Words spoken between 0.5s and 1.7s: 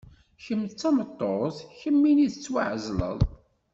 d tameṭṭut,